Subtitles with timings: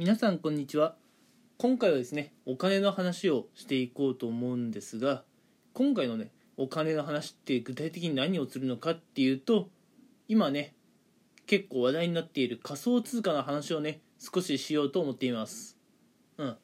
[0.00, 0.96] 皆さんこんにちは。
[1.58, 5.24] 今回はですねお金の話をしていこうと思うんですが
[5.74, 9.68] 今回のねお金の話って具体的に何をするのかっていうと
[10.26, 10.72] 今ね
[11.46, 15.76] 結構話題になっている仮想通貨の話をね少ししようと思っています。
[16.38, 16.56] うん。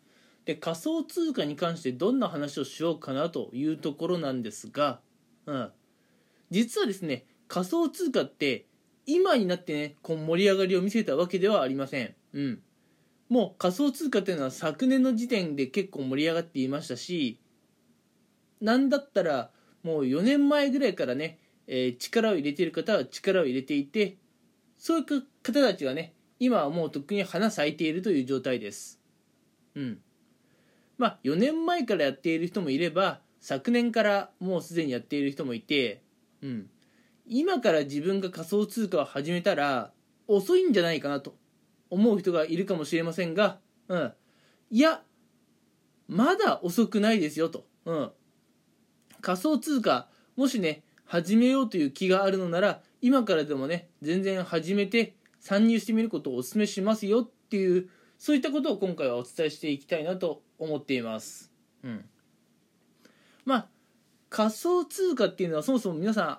[0.46, 5.00] で仮想通貨に関してどんな話をしようかなというところなんですが
[5.44, 5.70] うん。
[6.50, 8.64] 実はですね仮想通貨って
[9.04, 12.14] 今になってねこう盛り上がりを見せたわけではありません。
[12.32, 12.62] うん。
[13.28, 17.40] もう仮想通貨っていうのは昨年の時点で結構盛り上がっていましたし
[18.60, 19.50] なんだったら
[19.82, 24.16] もう4年前ぐらいからね、えー、力を入れている方は力を入れていて
[24.78, 25.04] そういう
[25.42, 29.00] 方たちがね今はもうとっくに花咲いているという状態です。
[29.74, 29.98] うん。
[30.98, 36.02] まあ4年前からやっている人もいれば昨年からもうすでにやっている人もいて
[36.42, 36.70] うん。
[37.26, 39.92] 今から自分が仮想通貨を始めたら
[40.28, 41.34] 遅いんじゃないかなと。
[41.90, 43.58] 思う人がいるかもしれませんが、
[43.88, 44.12] うん、
[44.70, 45.02] いや
[46.08, 48.10] まだ遅くないですよと、うん、
[49.20, 61.52] 仮想通貨もしね始めようという気があるのなら今からでもね全然始めて参入してみることをお勧めしますよっていうそういったことを今回はお伝えしていきたいなと思っています。
[61.84, 62.04] うん、
[63.44, 63.66] まあ
[64.28, 66.38] 仮想通貨っていうのはそもそも皆さん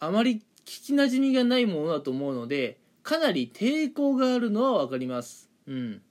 [0.00, 2.78] あまり聞きなじみがないものだと思うので
[3.08, 5.48] かなり抵抗があるのは分かります。
[5.66, 6.02] うん。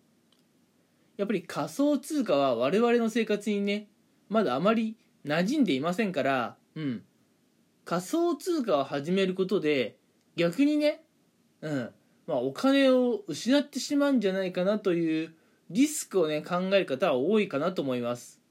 [1.15, 3.87] やっぱり仮想通貨は我々の生活にね
[4.29, 7.03] まだあまり馴染んでいませんからうん。
[7.85, 9.97] 仮想通貨を始めることで
[10.37, 11.03] 逆にね
[11.61, 11.89] うん。
[12.25, 15.35] まあお金を失ってしまうんじゃないかなという
[15.69, 18.41] リスクをね考える方は多いかなと思います。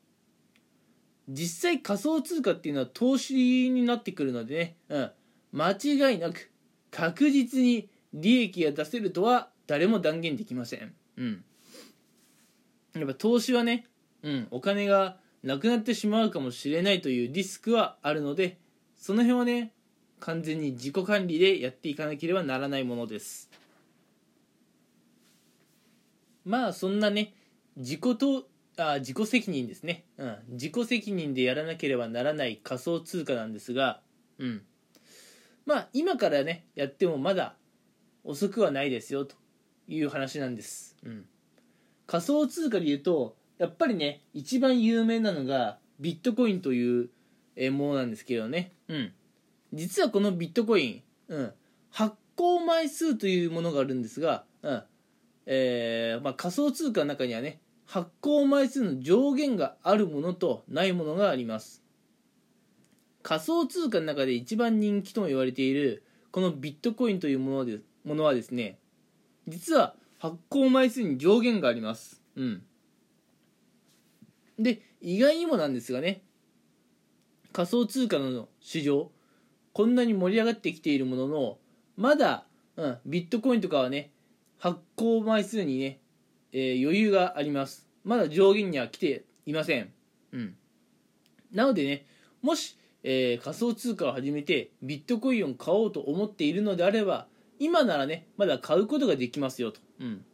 [1.28, 5.10] 実際仮想通貨っていうのは投資になってくるのでね、うん、
[5.50, 6.52] 間違いなく
[6.92, 10.94] 確実に利益が出せるとは誰も断言できません。
[11.16, 11.44] うん。
[12.94, 13.86] やっぱ投資はね、
[14.22, 18.58] うん、お金がなくなってしまうかもしれないというリスクはあるので、
[18.96, 19.72] その辺はね、
[20.20, 23.50] 完全に自己管理でやっていかなければならないものです。
[26.44, 27.34] まあそんなね、
[27.76, 34.00] 自己とあ自己責任ですね、うん、自己責任でやらなければならない仮想通貨なんですが、
[34.38, 34.62] うん、
[35.64, 37.56] まあ今からねやってもまだ
[38.26, 39.36] 遅くはないですよと
[39.88, 41.24] いう話なんです、うん、
[42.06, 47.08] 仮想通貨で言うとやっぱりね一番有名なのがビットコインという
[47.72, 49.12] ものなんですけどね、うん、
[49.72, 51.52] 実はこのビットコイン、うん、
[51.90, 54.82] 発行枚数というものがあるんですが、うん
[55.46, 61.84] えーまあ、仮想通貨の中にはね発行枚数の上限があるものとないものがあります。
[63.22, 68.78] 仮想通貨の中で一番人気とも言われているこのビットコインというものでものはですね
[69.46, 72.22] 実は発行枚数に上限があります。
[72.36, 72.62] うん。
[74.58, 76.22] で意外にもなんですがね
[77.52, 79.10] 仮想通貨の市場
[79.74, 81.58] こんなに盛り上がってきているものの
[81.98, 82.46] まだ、
[82.76, 84.10] うん、ビットコインとかはね
[84.58, 86.00] 発行枚数にね、
[86.52, 87.86] えー、余裕があります。
[88.04, 89.92] まだ上限には来ていません。
[90.32, 90.56] うん。
[91.52, 92.06] なのでね
[92.40, 92.78] もし
[93.08, 97.28] えー、仮想通貨を始めてビットコインを買おうと思っているのであれば
[97.58, 100.24] 今ならねまだ買うことができますよと、うん、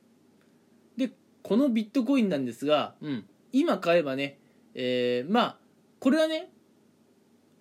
[0.97, 1.11] で
[1.43, 4.39] このビットコインなんですが、うん、今買えばね、
[4.75, 5.57] えー、まあ
[6.01, 6.51] これはね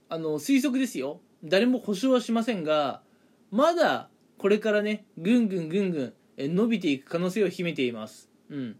[0.10, 1.22] あの推測ですよ。
[1.44, 3.02] 誰も保証はしませんが
[3.50, 8.76] まだこれからねぐんぐんぐんぐん伸びていく可能性を秘めています、うん、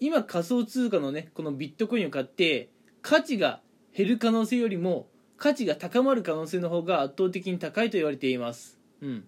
[0.00, 2.70] 今仮想通貨のねこのビットコインを買って
[3.02, 3.60] 価値が
[3.94, 8.78] 減る可能性よりも価値が高まる可能性の方が圧倒的に高いと言われています。
[9.00, 9.24] うん。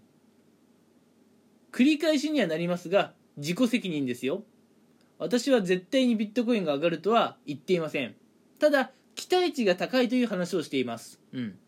[1.72, 4.44] 繰り返しにはなりますが、自己責任ですよ。
[5.18, 8.14] 私は絶対にビットコインが上がるとは言っていません。
[8.58, 11.20] ただ、期待値が高いという話をしています。
[11.32, 11.58] うん。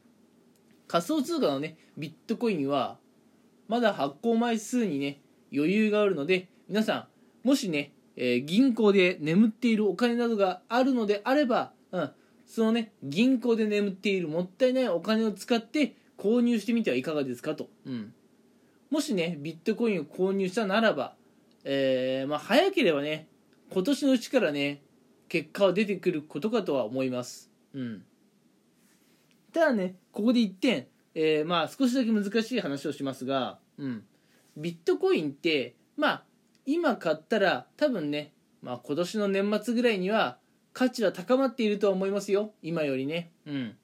[0.87, 2.98] 仮想通貨のね、ビットコインは、
[3.69, 5.20] まだ発行枚数にね、
[5.53, 7.09] 余裕があるので、皆さ
[7.45, 12.10] ん、もしね、えー、銀行で眠っているお金などがあるのであれば、うん、
[12.47, 18.15] そのね銀行で眠っているもったいないお金を使って購入してみてはいかがですかと、うん、
[18.95, 21.17] もしねビットコインを購入したならば、
[21.65, 23.27] えー、まあ、早ければね
[23.73, 24.83] 今年のうちからね
[25.29, 28.05] 結果は出てくることかとは思います、うん、
[29.53, 30.87] ただねここで1点、
[31.17, 34.05] えー、まあ少しだけ難しい話をしますが、うん、
[34.57, 36.23] ビットコインってまあ
[36.65, 38.33] 今買ったら多分ね、
[38.63, 40.39] まあ、今年の年末ぐらいには
[40.73, 42.53] 価値は高まっているとは思いますよ。
[42.63, 43.33] 今よりね。
[43.45, 43.77] うん。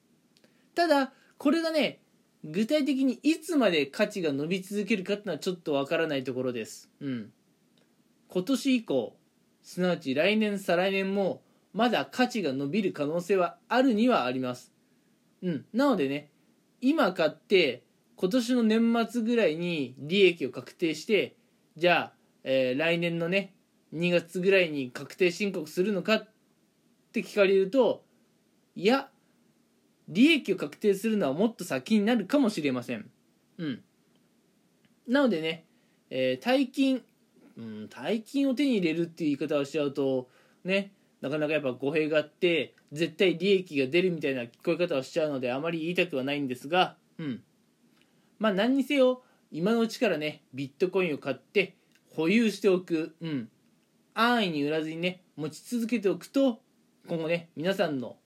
[0.73, 1.99] ただこれがね
[2.43, 6.89] 具体的にいつまで価値が伸び続けるかってのはちょっとわからないところです。
[6.99, 7.31] うん。
[8.27, 9.15] 今年以降
[9.61, 11.41] すなわち来年再来年も
[11.73, 14.71] まだ価値が伸びる可能性はあるにはあります。
[15.43, 15.65] うん。
[15.73, 16.31] なのでね
[16.81, 17.83] 今買って
[18.15, 21.35] 今年の年末ぐらいに利益を確定して
[21.77, 23.53] じゃあ、えー、来年のね
[23.93, 26.29] 2月ぐらいに確定申告するのかっ
[27.13, 28.03] て聞かれると
[28.75, 29.09] いや
[30.11, 33.09] 利益を確定するのはもっと先になるかもしれません。
[33.57, 33.81] うん。
[35.07, 35.65] なのでね、
[36.09, 37.01] えー、大金、
[37.57, 40.29] うん、大金を手に入れるっていう言い方をしちゃうと
[40.63, 40.91] ね
[41.21, 47.41] なかなかやっぱ語弊があって絶対利益が出るみたいな聞こえ方をしちゃうのであまり言いたくはないんですがうん。
[48.37, 51.75] まあ何にせよ今のうちからねビットコインを買って
[52.15, 53.49] 保有しておくうん。
[54.13, 56.59] 安易に売らずにね持ち続けておくと
[57.07, 58.17] 今後ね皆さんの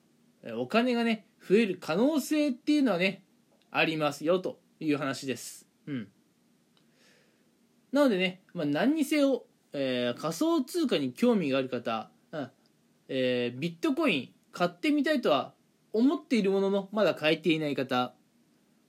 [0.54, 3.24] お金がね増える可能性っていうのはね
[3.72, 5.68] ありますよという話です。
[5.88, 6.08] うん。
[7.92, 12.52] なのでね、まあ、何にせよ、えー、仮想通貨に興味がある方、うん
[13.08, 15.54] えー、ビットコイン買ってみたいとは
[15.94, 18.14] 思っているもののまだ買えていない方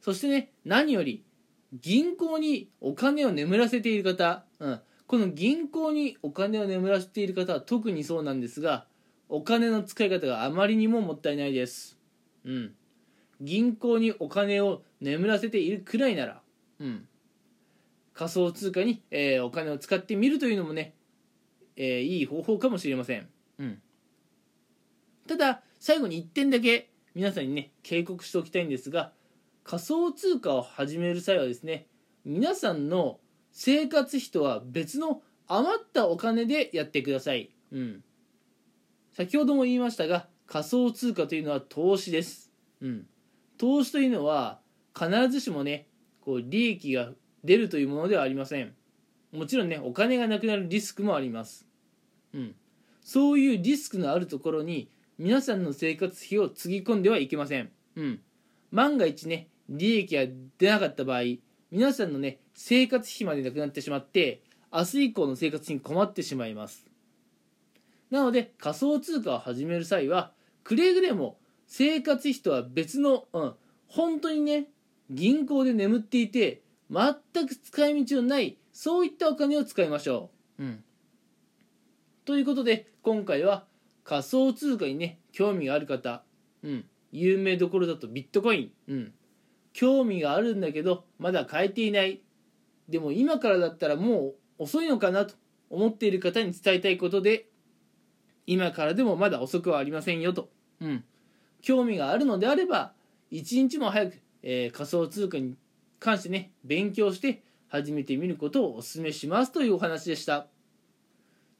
[0.00, 1.24] そしてね何より
[1.72, 8.86] 銀行にお金を眠らせている方、うん、この銀行にお金を眠らせている方は特にそうなんですが
[9.28, 11.98] お金の使い方があまりにももったいないです。
[12.44, 12.74] うん。
[13.40, 16.40] 銀行にお金を眠らせているくらいなら、
[16.80, 17.08] うん。
[18.14, 20.94] 仮想通貨に、えー、お金を使ってみるというのもね、
[21.76, 23.28] えー、いい方法かもしれません。
[23.58, 23.82] うん。
[25.26, 29.12] ただ、最後に1点だけ皆さんにね、警告しておきたいんですが、
[29.64, 31.86] 仮想通貨を始める際はですね、
[32.24, 33.18] 皆さんの
[33.52, 37.50] 生活費とは別の余ったお金でやってください。
[37.72, 38.04] うん。
[39.16, 42.52] 先ほども言いましたが仮想通貨というのは投資です、
[42.82, 43.06] うん、
[43.56, 44.58] 投資というのは
[44.94, 45.86] 必ずしもね
[46.20, 47.08] こう利益が
[47.42, 48.74] 出るというものではありません。
[49.32, 51.66] もちろんねお金がなくなるリスクもあります、
[52.34, 52.54] うん、
[53.02, 58.20] そういうリスクのあるところに皆さんの生活費をつぎ込んではいけません、うん、
[58.70, 60.22] 万が一ね利益が
[60.58, 61.22] 出なかった場合
[61.70, 64.42] 皆さんのね生活費までなくなってしまって
[64.72, 66.85] 明日以降の生活に困ってしまいます。
[68.10, 70.32] なので仮想通貨を始める際は
[70.64, 73.54] くれぐれも生活費とは別の、うん、
[73.88, 74.66] 本当にね
[75.10, 80.62] 銀行で眠っていて全く使い道のないそういったお金を使いましょう。
[80.62, 80.84] うん、
[82.24, 83.64] ということで今回は
[84.04, 86.22] 仮想通貨にね興味がある方、
[86.62, 89.12] うん、有名どころだとビットコイン、うん、
[89.72, 92.20] 興味があるんだけどまだ買えていない。
[92.88, 95.34] でも今からだったらもう遅いのかなと
[95.70, 97.46] 思っている方に伝えたいことで
[98.46, 100.48] 今からでもまだ遅くはありませんよと。
[100.80, 101.04] うん。
[101.62, 102.92] 興味があるのであれば、
[103.30, 105.56] 一日も早く、えー、仮想通貨に
[105.98, 110.46] 関してね、勉強して始めてみることをお勧めしますというお話でした。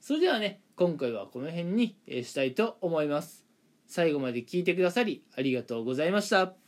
[0.01, 3.45] それではね、今回はこの辺にしたいと思います。
[3.87, 6.66] 最後まで聞いてくださりありがとうございました。